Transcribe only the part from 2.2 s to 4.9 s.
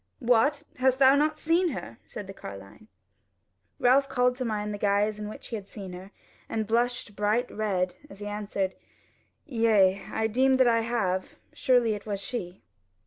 the carline. Ralph called to mind the